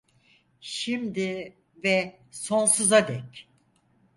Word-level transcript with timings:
Şimdi 0.61 1.55
ve 1.83 2.19
sonsuza 2.31 3.07
dek. 3.07 3.49